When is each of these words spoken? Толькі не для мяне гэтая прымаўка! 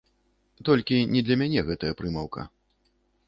Толькі 0.69 0.97
не 1.13 1.21
для 1.27 1.37
мяне 1.43 1.59
гэтая 1.69 1.93
прымаўка! 1.99 2.41